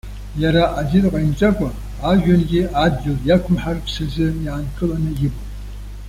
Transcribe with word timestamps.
Иара 0.41 0.63
азин 0.79 1.05
ҟаимҵакәа, 1.11 1.69
ажәҩангьы 2.09 2.61
адгьыл 2.85 3.17
иақәымҳарц 3.27 3.87
азы 4.03 4.27
иаанкыланы 4.45 5.11
имоуп. 5.27 5.35